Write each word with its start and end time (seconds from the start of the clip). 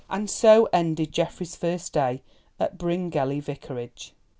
And 0.09 0.27
so 0.31 0.67
ended 0.73 1.11
Geoffrey's 1.11 1.55
first 1.55 1.93
day 1.93 2.23
at 2.59 2.79
Bryngelly 2.79 3.39
Vicarage. 3.39 4.15